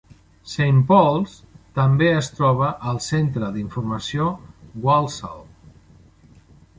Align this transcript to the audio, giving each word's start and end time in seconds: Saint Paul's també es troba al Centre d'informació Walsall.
Saint 0.51 0.77
Paul's 0.91 1.33
també 1.79 2.07
es 2.21 2.29
troba 2.39 2.69
al 2.93 2.97
Centre 3.09 3.49
d'informació 3.57 4.25
Walsall. 4.87 5.45